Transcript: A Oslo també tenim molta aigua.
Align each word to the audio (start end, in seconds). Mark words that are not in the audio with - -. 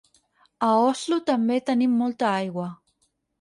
A 0.67 0.69
Oslo 0.85 1.19
també 1.27 1.59
tenim 1.67 1.93
molta 1.99 2.29
aigua. 2.31 2.67